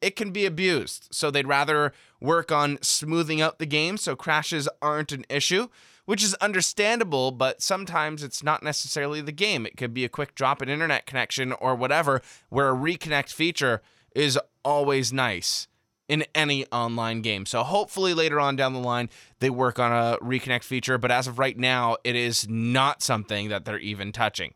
it 0.00 0.16
can 0.16 0.32
be 0.32 0.44
abused. 0.44 1.08
So 1.12 1.30
they'd 1.30 1.46
rather 1.46 1.92
work 2.20 2.50
on 2.50 2.78
smoothing 2.82 3.40
out 3.40 3.58
the 3.58 3.66
game 3.66 3.96
so 3.96 4.16
crashes 4.16 4.68
aren't 4.82 5.12
an 5.12 5.24
issue, 5.28 5.68
which 6.06 6.24
is 6.24 6.34
understandable, 6.34 7.30
but 7.30 7.60
sometimes 7.60 8.22
it's 8.22 8.42
not 8.42 8.62
necessarily 8.62 9.20
the 9.20 9.32
game. 9.32 9.66
It 9.66 9.76
could 9.76 9.92
be 9.92 10.04
a 10.04 10.08
quick 10.08 10.34
drop 10.34 10.62
in 10.62 10.68
internet 10.68 11.06
connection 11.06 11.52
or 11.52 11.74
whatever, 11.74 12.22
where 12.48 12.70
a 12.70 12.76
reconnect 12.76 13.30
feature 13.32 13.82
is 14.14 14.38
always 14.64 15.12
nice 15.12 15.68
in 16.08 16.24
any 16.34 16.64
online 16.66 17.20
game. 17.20 17.44
So 17.46 17.62
hopefully 17.62 18.14
later 18.14 18.40
on 18.40 18.56
down 18.56 18.72
the 18.72 18.78
line 18.78 19.10
they 19.40 19.50
work 19.50 19.78
on 19.78 19.92
a 19.92 20.16
reconnect 20.18 20.62
feature, 20.62 20.98
but 20.98 21.10
as 21.10 21.26
of 21.26 21.38
right 21.38 21.58
now 21.58 21.96
it 22.04 22.16
is 22.16 22.48
not 22.48 23.02
something 23.02 23.48
that 23.48 23.64
they're 23.64 23.78
even 23.78 24.12
touching. 24.12 24.54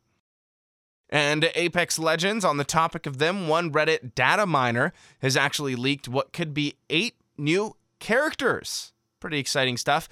And 1.12 1.50
Apex 1.57 1.99
Legends, 1.99 2.45
on 2.45 2.57
the 2.57 2.64
topic 2.64 3.04
of 3.04 3.19
them, 3.19 3.49
one 3.49 3.73
Reddit 3.73 4.14
data 4.14 4.47
miner 4.47 4.92
has 5.21 5.37
actually 5.37 5.75
leaked 5.75 6.09
what 6.09 6.33
could 6.33 6.54
be 6.54 6.76
eight 6.88 7.16
new 7.37 7.75
characters. 7.99 8.92
Pretty 9.19 9.40
exciting 9.40 9.76
stuff. 9.76 10.09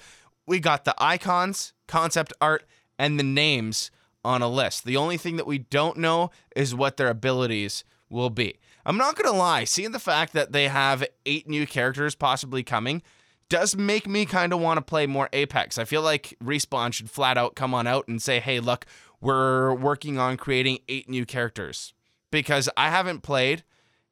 We 0.49 0.59
got 0.59 0.83
the 0.83 0.95
icons, 0.97 1.73
concept 1.87 2.33
art, 2.41 2.65
and 2.97 3.19
the 3.19 3.23
names 3.23 3.91
on 4.25 4.41
a 4.41 4.49
list. 4.49 4.83
The 4.83 4.97
only 4.97 5.15
thing 5.15 5.37
that 5.37 5.45
we 5.45 5.59
don't 5.59 5.97
know 5.97 6.31
is 6.55 6.73
what 6.73 6.97
their 6.97 7.09
abilities 7.09 7.83
will 8.09 8.31
be. 8.31 8.59
I'm 8.83 8.97
not 8.97 9.15
going 9.15 9.31
to 9.31 9.37
lie, 9.37 9.65
seeing 9.65 9.91
the 9.91 9.99
fact 9.99 10.33
that 10.33 10.51
they 10.51 10.67
have 10.67 11.05
eight 11.27 11.47
new 11.47 11.67
characters 11.67 12.15
possibly 12.15 12.63
coming 12.63 13.03
does 13.47 13.75
make 13.75 14.07
me 14.07 14.25
kind 14.25 14.51
of 14.51 14.59
want 14.59 14.79
to 14.79 14.81
play 14.81 15.05
more 15.05 15.29
Apex. 15.33 15.77
I 15.77 15.85
feel 15.85 16.01
like 16.01 16.35
Respawn 16.43 16.93
should 16.93 17.11
flat 17.11 17.37
out 17.37 17.53
come 17.53 17.75
on 17.75 17.85
out 17.85 18.07
and 18.07 18.19
say, 18.19 18.39
hey, 18.39 18.59
look, 18.59 18.87
we're 19.21 19.71
working 19.71 20.17
on 20.17 20.35
creating 20.35 20.79
eight 20.89 21.07
new 21.07 21.27
characters 21.27 21.93
because 22.31 22.69
I 22.75 22.89
haven't 22.89 23.21
played 23.21 23.63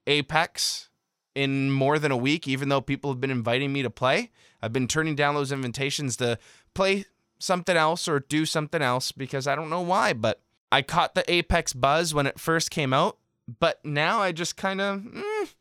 Apex 0.05 0.89
in 1.37 1.71
more 1.71 1.99
than 1.99 2.11
a 2.11 2.17
week, 2.17 2.47
even 2.47 2.69
though 2.69 2.81
people 2.81 3.11
have 3.11 3.21
been 3.21 3.31
inviting 3.31 3.71
me 3.71 3.83
to 3.83 3.89
play. 3.89 4.31
I've 4.61 4.73
been 4.73 4.87
turning 4.87 5.15
down 5.15 5.35
those 5.35 5.51
invitations 5.51 6.17
to 6.17 6.39
play 6.73 7.05
something 7.37 7.77
else 7.77 8.07
or 8.07 8.19
do 8.19 8.45
something 8.45 8.81
else 8.81 9.11
because 9.11 9.45
I 9.45 9.55
don't 9.55 9.69
know 9.69 9.81
why, 9.81 10.13
but 10.13 10.41
I 10.71 10.81
caught 10.81 11.13
the 11.13 11.31
Apex 11.31 11.73
buzz 11.73 12.13
when 12.13 12.25
it 12.25 12.39
first 12.39 12.71
came 12.71 12.91
out, 12.91 13.19
but 13.59 13.83
now 13.85 14.19
I 14.19 14.31
just 14.31 14.57
kind 14.57 14.81
of. 14.81 15.01
Mm, 15.01 15.53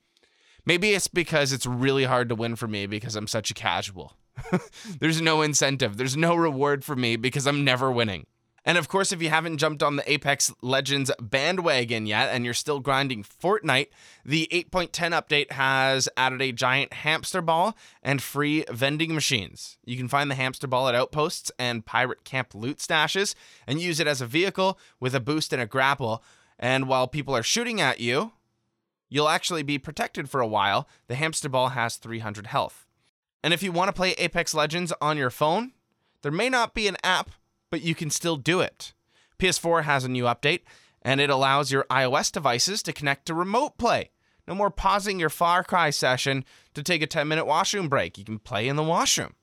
maybe 0.65 0.95
it's 0.95 1.09
because 1.09 1.53
it's 1.53 1.67
really 1.67 2.05
hard 2.05 2.31
to 2.31 2.35
win 2.35 2.57
for 2.57 2.67
me 2.67 2.87
because 2.87 3.15
I'm 3.15 3.27
such 3.27 3.51
a 3.51 3.55
casual. 3.55 4.17
There's 5.01 5.21
no 5.21 5.43
incentive, 5.43 5.97
there's 5.97 6.17
no 6.17 6.35
reward 6.35 6.85
for 6.85 6.95
me 6.95 7.17
because 7.17 7.47
I'm 7.47 7.65
never 7.65 7.91
winning. 7.91 8.27
And 8.67 8.77
of 8.77 8.89
course, 8.89 9.13
if 9.13 9.23
you 9.23 9.31
haven't 9.31 9.59
jumped 9.59 9.81
on 9.81 9.95
the 9.95 10.13
Apex 10.13 10.53
Legends 10.61 11.13
bandwagon 11.21 12.05
yet 12.05 12.31
and 12.31 12.45
you're 12.45 12.53
still 12.53 12.81
grinding 12.81 13.23
Fortnite, 13.23 13.91
the 14.25 14.49
8.10 14.51 14.91
update 15.13 15.53
has 15.53 16.09
added 16.17 16.43
a 16.43 16.51
giant 16.51 16.93
hamster 16.93 17.41
ball 17.41 17.77
and 18.03 18.21
free 18.21 18.65
vending 18.69 19.15
machines. 19.15 19.79
You 19.85 19.97
can 19.97 20.09
find 20.09 20.29
the 20.29 20.35
hamster 20.35 20.67
ball 20.67 20.89
at 20.89 20.97
outposts 20.97 21.53
and 21.61 21.87
pirate 21.87 22.25
camp 22.25 22.57
loot 22.57 22.79
stashes 22.79 23.37
and 23.69 23.81
use 23.81 24.01
it 24.01 24.09
as 24.09 24.21
a 24.21 24.27
vehicle 24.27 24.81
with 24.99 25.15
a 25.15 25.21
boost 25.21 25.53
and 25.53 25.63
a 25.63 25.67
grapple. 25.67 26.25
And 26.59 26.89
while 26.89 27.07
people 27.07 27.37
are 27.37 27.45
shooting 27.45 27.81
at 27.81 28.01
you, 28.01 28.33
you'll 29.09 29.29
actually 29.29 29.63
be 29.63 29.79
protected 29.79 30.29
for 30.29 30.41
a 30.41 30.47
while. 30.47 30.89
The 31.07 31.15
hamster 31.15 31.49
ball 31.49 31.69
has 31.69 31.99
300 31.99 32.49
health. 32.49 32.85
And 33.45 33.55
if 33.55 33.63
you 33.63 33.71
want 33.71 33.91
to 33.91 33.93
play 33.93 34.13
Apex 34.15 34.55
Legends 34.55 34.93
on 35.01 35.17
your 35.17 35.31
phone, 35.31 35.71
there 36.23 36.33
may 36.33 36.49
not 36.49 36.75
be 36.75 36.89
an 36.89 36.97
app 37.05 37.31
but 37.71 37.83
you 37.83 37.95
can 37.95 38.11
still 38.11 38.37
do 38.37 38.61
it. 38.61 38.93
PS4 39.39 39.85
has 39.85 40.05
a 40.05 40.09
new 40.09 40.25
update, 40.25 40.63
and 41.03 41.21
it 41.21 41.31
allows 41.31 41.71
your 41.71 41.85
iOS 41.91 42.33
devices 42.33 42.83
to 42.83 42.93
connect 42.93 43.27
to 43.27 43.35
remote 43.35 43.79
play. 43.79 44.11
No 44.49 44.55
more 44.55 44.71
pausing 44.71 45.19
your 45.19 45.31
Far 45.31 45.65
Cry 45.65 45.91
session 45.91 46.45
to 46.75 46.83
take 46.83 47.03
a 47.03 47.07
10 47.07 47.27
minute 47.29 47.47
washroom 47.47 47.89
break. 47.89 48.17
You 48.17 48.25
can 48.25 48.39
play 48.39 48.69
in 48.69 48.77
the 48.77 48.83
washroom. 48.83 49.35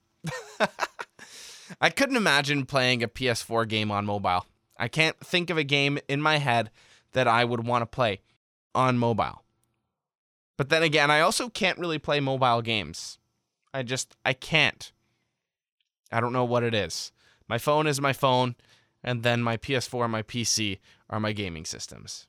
I 1.81 1.89
couldn't 1.89 2.15
imagine 2.15 2.65
playing 2.65 3.03
a 3.03 3.07
PS4 3.07 3.67
game 3.67 3.91
on 3.91 4.05
mobile. 4.05 4.45
I 4.77 4.87
can't 4.87 5.17
think 5.19 5.49
of 5.49 5.57
a 5.57 5.63
game 5.63 5.99
in 6.07 6.21
my 6.21 6.37
head 6.37 6.71
that 7.11 7.27
I 7.27 7.45
would 7.45 7.65
want 7.65 7.81
to 7.81 7.85
play 7.85 8.21
on 8.73 8.97
mobile. 8.97 9.43
But 10.57 10.69
then 10.69 10.83
again, 10.83 11.11
I 11.11 11.19
also 11.19 11.49
can't 11.49 11.79
really 11.79 11.99
play 11.99 12.19
mobile 12.19 12.61
games. 12.61 13.17
I 13.73 13.83
just, 13.83 14.15
I 14.23 14.33
can't. 14.33 14.91
I 16.11 16.19
don't 16.19 16.33
know 16.33 16.45
what 16.45 16.63
it 16.63 16.73
is. 16.73 17.11
My 17.47 17.57
phone 17.57 17.87
is 17.87 17.99
my 18.01 18.13
phone, 18.13 18.55
and 19.03 19.23
then 19.23 19.41
my 19.41 19.57
PS4 19.57 20.03
and 20.03 20.11
my 20.11 20.23
PC 20.23 20.79
are 21.09 21.19
my 21.19 21.31
gaming 21.33 21.65
systems. 21.65 22.27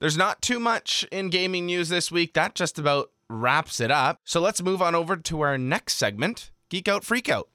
There's 0.00 0.16
not 0.16 0.42
too 0.42 0.60
much 0.60 1.06
in 1.10 1.30
gaming 1.30 1.66
news 1.66 1.88
this 1.88 2.12
week. 2.12 2.34
That 2.34 2.54
just 2.54 2.78
about 2.78 3.10
wraps 3.28 3.80
it 3.80 3.90
up. 3.90 4.20
So 4.24 4.40
let's 4.40 4.62
move 4.62 4.82
on 4.82 4.94
over 4.94 5.16
to 5.16 5.40
our 5.40 5.56
next 5.56 5.94
segment 5.94 6.50
Geek 6.68 6.88
Out 6.88 7.04
Freak 7.04 7.28
Out. 7.28 7.48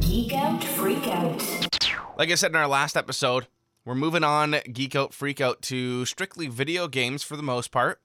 Geek 0.00 0.34
Out 0.34 0.64
Freak 0.64 1.06
Out. 1.06 1.60
Like 2.18 2.30
I 2.30 2.34
said 2.34 2.50
in 2.50 2.56
our 2.56 2.66
last 2.66 2.96
episode, 2.96 3.46
we're 3.84 3.94
moving 3.94 4.24
on 4.24 4.56
Geek 4.72 4.96
Out 4.96 5.14
Freak 5.14 5.40
Out 5.40 5.62
to 5.62 6.04
strictly 6.04 6.48
video 6.48 6.88
games 6.88 7.22
for 7.22 7.36
the 7.36 7.42
most 7.42 7.70
part 7.70 8.00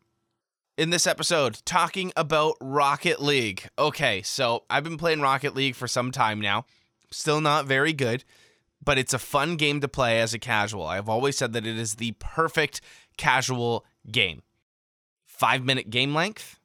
in 0.77 0.89
this 0.89 1.07
episode 1.07 1.61
talking 1.65 2.11
about 2.15 2.57
Rocket 2.59 3.21
League. 3.21 3.69
Okay, 3.79 4.21
so 4.21 4.63
I've 4.69 4.83
been 4.83 4.97
playing 4.97 5.21
Rocket 5.21 5.55
League 5.55 5.75
for 5.75 5.87
some 5.87 6.11
time 6.11 6.41
now. 6.41 6.65
Still 7.11 7.39
not 7.39 7.65
very 7.65 7.93
good, 7.93 8.25
but 8.83 8.97
it's 8.97 9.13
a 9.13 9.19
fun 9.19 9.55
game 9.55 9.79
to 9.81 9.87
play 9.87 10.19
as 10.19 10.33
a 10.33 10.39
casual. 10.39 10.85
I've 10.85 11.07
always 11.07 11.37
said 11.37 11.53
that 11.53 11.65
it 11.65 11.77
is 11.77 11.95
the 11.95 12.13
perfect 12.19 12.81
casual 13.17 13.85
game. 14.11 14.41
Five 15.25 15.63
minute 15.63 15.89
game 15.89 16.13
length. 16.13 16.59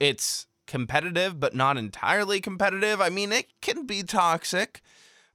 It's 0.00 0.46
competitive, 0.66 1.38
but 1.38 1.54
not 1.54 1.76
entirely 1.76 2.40
competitive. 2.40 3.00
I 3.00 3.10
mean, 3.10 3.32
it 3.32 3.46
can 3.60 3.86
be 3.86 4.02
toxic, 4.02 4.80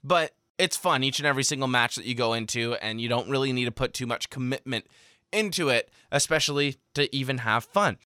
but 0.03 0.33
it's 0.57 0.75
fun 0.75 1.03
each 1.03 1.19
and 1.19 1.27
every 1.27 1.43
single 1.43 1.67
match 1.67 1.95
that 1.95 2.05
you 2.05 2.15
go 2.15 2.33
into, 2.33 2.73
and 2.75 2.99
you 2.99 3.07
don't 3.07 3.29
really 3.29 3.53
need 3.53 3.65
to 3.65 3.71
put 3.71 3.93
too 3.93 4.07
much 4.07 4.31
commitment 4.31 4.87
into 5.31 5.69
it, 5.69 5.91
especially 6.11 6.77
to 6.95 7.13
even 7.15 7.39
have 7.39 7.63
fun. 7.63 7.97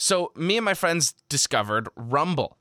So, 0.00 0.30
me 0.36 0.56
and 0.56 0.64
my 0.64 0.74
friends 0.74 1.12
discovered 1.28 1.88
Rumble, 1.96 2.56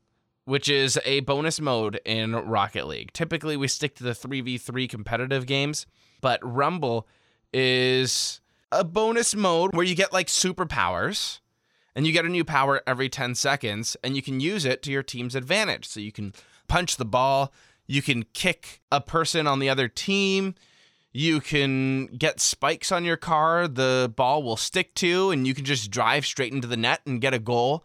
which 0.46 0.68
is 0.68 1.00
a 1.06 1.20
bonus 1.20 1.62
mode 1.62 2.02
in 2.04 2.32
Rocket 2.34 2.88
League. 2.88 3.14
Typically, 3.14 3.56
we 3.56 3.68
stick 3.68 3.94
to 3.98 4.04
the 4.04 4.14
3v3 4.14 4.90
competitive 4.90 5.46
games, 5.46 5.86
but 6.20 6.40
Rumble 6.42 7.08
is 7.54 8.42
a 8.72 8.84
bonus 8.84 9.36
mode 9.36 9.76
where 9.76 9.86
you 9.86 9.94
get 9.94 10.12
like 10.12 10.28
superpowers 10.30 11.40
and 11.96 12.08
you 12.08 12.12
get 12.12 12.26
a 12.26 12.30
new 12.30 12.44
power 12.44 12.82
every 12.88 13.08
10 13.08 13.36
seconds 13.36 13.96
and 14.04 14.16
you 14.16 14.24
can 14.24 14.40
use 14.40 14.66
it 14.66 14.82
to 14.82 14.92
your 14.92 15.04
team's 15.04 15.36
advantage. 15.36 15.86
So, 15.86 16.00
you 16.00 16.12
can 16.12 16.34
punch 16.68 16.98
the 16.98 17.06
ball, 17.06 17.54
you 17.86 18.02
can 18.02 18.24
kick 18.34 18.82
a 18.92 19.00
person 19.00 19.46
on 19.46 19.60
the 19.60 19.70
other 19.70 19.88
team, 19.88 20.56
you 21.18 21.42
can 21.42 22.06
get 22.06 22.40
spikes 22.40 22.92
on 22.92 23.04
your 23.04 23.18
car, 23.18 23.68
the 23.68 24.14
ball 24.16 24.44
will 24.44 24.56
stick 24.56 24.94
to, 24.94 25.32
and 25.32 25.48
you 25.48 25.56
can 25.56 25.66
just 25.66 25.90
drive 25.90 26.28
straight 26.28 26.54
into 26.54 26.68
the 26.68 26.78
net 26.78 27.02
and 27.08 27.20
get 27.20 27.34
a 27.34 27.40
goal. 27.40 27.84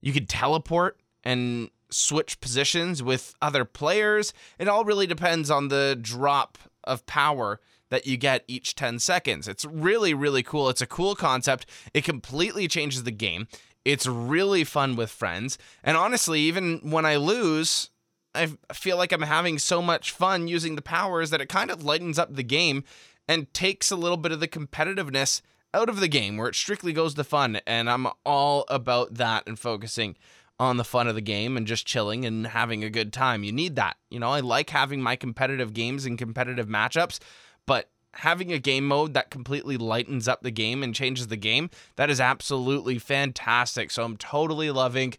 You 0.00 0.12
can 0.12 0.26
teleport 0.26 0.98
and 1.22 1.70
switch 1.90 2.40
positions 2.40 3.04
with 3.04 3.34
other 3.40 3.64
players. 3.64 4.32
It 4.58 4.66
all 4.66 4.84
really 4.84 5.06
depends 5.06 5.48
on 5.48 5.68
the 5.68 5.96
drop 6.02 6.58
of 6.82 7.06
power 7.06 7.60
that 7.90 8.08
you 8.08 8.16
get 8.16 8.42
each 8.48 8.74
10 8.74 8.98
seconds. 8.98 9.46
It's 9.46 9.64
really, 9.64 10.12
really 10.12 10.42
cool. 10.42 10.68
It's 10.70 10.82
a 10.82 10.88
cool 10.88 11.14
concept. 11.14 11.66
It 11.94 12.02
completely 12.02 12.66
changes 12.66 13.04
the 13.04 13.12
game. 13.12 13.46
It's 13.84 14.08
really 14.08 14.64
fun 14.64 14.96
with 14.96 15.10
friends. 15.10 15.56
And 15.84 15.96
honestly, 15.96 16.40
even 16.40 16.80
when 16.82 17.06
I 17.06 17.14
lose, 17.14 17.90
I 18.34 18.48
feel 18.72 18.96
like 18.96 19.12
I'm 19.12 19.22
having 19.22 19.58
so 19.58 19.82
much 19.82 20.12
fun 20.12 20.48
using 20.48 20.76
the 20.76 20.82
powers 20.82 21.30
that 21.30 21.40
it 21.40 21.48
kind 21.48 21.70
of 21.70 21.84
lightens 21.84 22.18
up 22.18 22.34
the 22.34 22.42
game 22.42 22.84
and 23.28 23.52
takes 23.52 23.90
a 23.90 23.96
little 23.96 24.16
bit 24.16 24.32
of 24.32 24.40
the 24.40 24.48
competitiveness 24.48 25.40
out 25.72 25.88
of 25.88 26.00
the 26.00 26.08
game 26.08 26.36
where 26.36 26.48
it 26.48 26.54
strictly 26.54 26.92
goes 26.92 27.14
to 27.14 27.24
fun. 27.24 27.60
And 27.66 27.90
I'm 27.90 28.06
all 28.24 28.64
about 28.68 29.14
that 29.14 29.46
and 29.46 29.58
focusing 29.58 30.16
on 30.58 30.76
the 30.76 30.84
fun 30.84 31.08
of 31.08 31.14
the 31.14 31.20
game 31.20 31.56
and 31.56 31.66
just 31.66 31.86
chilling 31.86 32.24
and 32.24 32.48
having 32.48 32.84
a 32.84 32.90
good 32.90 33.12
time. 33.12 33.44
You 33.44 33.52
need 33.52 33.76
that. 33.76 33.96
You 34.10 34.20
know, 34.20 34.30
I 34.30 34.40
like 34.40 34.70
having 34.70 35.00
my 35.00 35.16
competitive 35.16 35.72
games 35.72 36.04
and 36.04 36.18
competitive 36.18 36.68
matchups, 36.68 37.18
but 37.66 37.90
having 38.14 38.52
a 38.52 38.58
game 38.58 38.86
mode 38.86 39.14
that 39.14 39.30
completely 39.30 39.76
lightens 39.76 40.28
up 40.28 40.42
the 40.42 40.50
game 40.50 40.82
and 40.82 40.94
changes 40.94 41.28
the 41.28 41.36
game, 41.36 41.70
that 41.96 42.10
is 42.10 42.20
absolutely 42.20 42.98
fantastic. 42.98 43.90
So 43.90 44.04
I'm 44.04 44.16
totally 44.16 44.70
loving 44.70 45.14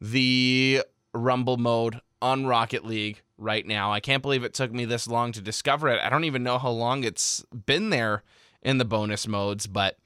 the 0.00 0.82
Rumble 1.12 1.56
mode 1.56 2.00
on 2.24 2.46
Rocket 2.46 2.86
League 2.86 3.20
right 3.36 3.66
now. 3.66 3.92
I 3.92 4.00
can't 4.00 4.22
believe 4.22 4.44
it 4.44 4.54
took 4.54 4.72
me 4.72 4.86
this 4.86 5.06
long 5.06 5.32
to 5.32 5.42
discover 5.42 5.88
it. 5.88 6.00
I 6.02 6.08
don't 6.08 6.24
even 6.24 6.42
know 6.42 6.58
how 6.58 6.70
long 6.70 7.04
it's 7.04 7.44
been 7.66 7.90
there 7.90 8.22
in 8.62 8.78
the 8.78 8.86
bonus 8.86 9.28
modes, 9.28 9.66
but 9.66 9.98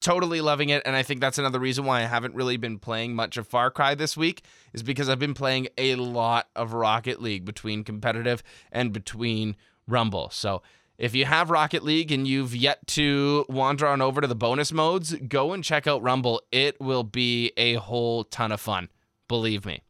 totally 0.00 0.40
loving 0.40 0.68
it 0.68 0.82
and 0.84 0.94
I 0.94 1.02
think 1.02 1.20
that's 1.20 1.38
another 1.38 1.58
reason 1.58 1.86
why 1.86 2.02
I 2.02 2.06
haven't 2.06 2.34
really 2.34 2.56
been 2.58 2.78
playing 2.78 3.16
much 3.16 3.36
of 3.36 3.48
Far 3.48 3.70
Cry 3.70 3.94
this 3.94 4.16
week 4.16 4.44
is 4.74 4.82
because 4.82 5.08
I've 5.08 5.18
been 5.18 5.34
playing 5.34 5.68
a 5.78 5.96
lot 5.96 6.50
of 6.54 6.72
Rocket 6.72 7.20
League 7.20 7.44
between 7.44 7.82
competitive 7.82 8.42
and 8.70 8.92
between 8.92 9.56
Rumble. 9.88 10.30
So 10.30 10.62
if 10.98 11.16
you 11.16 11.24
have 11.24 11.50
Rocket 11.50 11.82
League 11.82 12.12
and 12.12 12.28
you've 12.28 12.54
yet 12.54 12.86
to 12.88 13.44
wander 13.48 13.88
on 13.88 14.00
over 14.00 14.20
to 14.20 14.26
the 14.28 14.36
bonus 14.36 14.72
modes, 14.72 15.14
go 15.26 15.52
and 15.52 15.64
check 15.64 15.88
out 15.88 16.02
Rumble. 16.02 16.42
It 16.52 16.80
will 16.80 17.02
be 17.02 17.52
a 17.56 17.74
whole 17.74 18.22
ton 18.22 18.52
of 18.52 18.60
fun, 18.60 18.90
believe 19.26 19.66
me. 19.66 19.82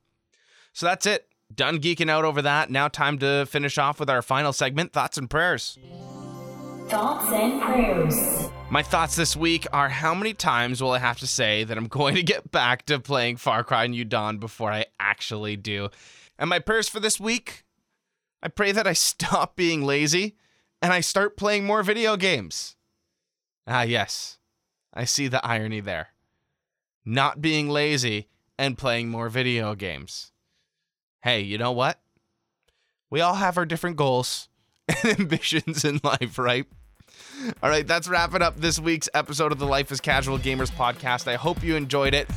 So 0.73 0.87
that's 0.87 1.07
it. 1.07 1.29
Done 1.55 1.79
geeking 1.79 2.11
out 2.11 2.25
over 2.25 2.43
that. 2.43 2.71
Now 2.71 2.89
time 2.89 3.19
to 3.19 3.47
finish 3.47 3.79
off 3.79 4.01
with 4.01 4.11
our 4.11 4.23
final 4.23 4.53
segment, 4.53 4.93
thoughts 4.93 5.19
and 5.19 5.29
prayers. 5.29 5.79
Thoughts 6.89 7.33
and 7.33 7.63
prayers. 7.63 8.49
My 8.71 8.83
thoughts 8.83 9.17
this 9.17 9.37
week 9.37 9.67
are 9.73 9.89
how 9.89 10.15
many 10.15 10.35
times 10.35 10.83
will 10.83 10.93
I 10.93 10.99
have 10.99 11.19
to 11.21 11.27
say 11.27 11.65
that 11.65 11.77
I'm 11.77 11.87
going 11.89 12.15
to 12.15 12.23
get 12.23 12.51
back 12.51 12.87
to 12.87 12.99
playing 12.99 13.37
Far 13.37 13.63
Cry 13.63 13.87
New 13.87 14.05
Dawn 14.05 14.39
before 14.39 14.73
I 14.73 14.87
actually 14.99 15.57
do? 15.57 15.91
And 16.39 16.51
my 16.51 16.59
prayers 16.59 16.89
for 16.89 17.01
this 17.01 17.21
week 17.21 17.65
I 18.45 18.49
pray 18.49 18.73
that 18.73 18.87
I 18.87 18.93
stop 19.11 19.57
being 19.57 19.83
lazy 19.83 20.37
and 20.83 20.93
I 20.93 21.01
start 21.01 21.37
playing 21.37 21.65
more 21.65 21.83
video 21.83 22.17
games. 22.17 22.77
Ah, 23.67 23.83
yes, 23.83 24.39
I 24.93 25.07
see 25.07 25.27
the 25.27 25.45
irony 25.45 25.81
there. 25.81 26.09
Not 27.07 27.41
being 27.41 27.69
lazy 27.71 28.29
and 28.59 28.79
playing 28.79 29.09
more 29.09 29.31
video 29.31 29.75
games. 29.75 30.31
Hey, 31.25 31.41
you 31.41 31.57
know 31.57 31.73
what? 31.73 31.99
We 33.09 33.23
all 33.23 33.33
have 33.33 33.57
our 33.57 33.65
different 33.65 33.97
goals 33.97 34.51
and 34.89 35.19
ambitions 35.21 35.83
in 35.83 35.99
life, 36.05 36.39
right? 36.39 36.67
All 37.63 37.71
right, 37.71 37.87
that's 37.87 38.09
wrapping 38.09 38.43
up 38.43 38.61
this 38.61 38.79
week's 38.79 39.09
episode 39.15 39.51
of 39.51 39.59
the 39.59 39.65
Life 39.65 39.91
is 39.91 40.03
Casual 40.03 40.39
Gamers 40.39 40.71
podcast. 40.71 41.27
I 41.27 41.37
hope 41.37 41.63
you 41.63 41.77
enjoyed 41.77 42.13
it. 42.13 42.29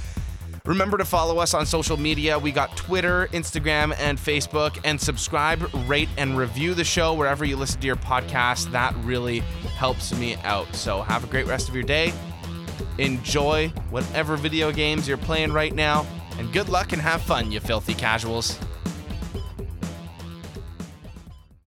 Remember 0.63 0.97
to 0.97 1.03
follow 1.03 1.39
us 1.39 1.53
on 1.53 1.65
social 1.65 1.97
media. 1.97 2.39
We 2.39 2.53
got 2.53 2.77
Twitter, 2.77 3.27
Instagram, 3.33 3.93
and 3.99 4.17
Facebook. 4.17 4.79
And 4.85 5.01
subscribe, 5.01 5.69
rate, 5.85 6.07
and 6.17 6.37
review 6.37 6.73
the 6.73 6.85
show 6.85 7.13
wherever 7.13 7.43
you 7.43 7.57
listen 7.57 7.81
to 7.81 7.87
your 7.87 7.97
podcast. 7.97 8.71
That 8.71 8.95
really 8.99 9.39
helps 9.75 10.17
me 10.17 10.35
out. 10.45 10.73
So 10.73 11.01
have 11.01 11.25
a 11.25 11.27
great 11.27 11.47
rest 11.47 11.67
of 11.67 11.75
your 11.75 11.83
day. 11.83 12.13
Enjoy 12.99 13.67
whatever 13.89 14.37
video 14.37 14.71
games 14.71 15.09
you're 15.09 15.17
playing 15.17 15.51
right 15.51 15.75
now. 15.75 16.07
And 16.39 16.53
good 16.53 16.69
luck 16.69 16.93
and 16.93 17.01
have 17.01 17.21
fun, 17.21 17.51
you 17.51 17.59
filthy 17.59 17.93
casuals. 17.93 18.57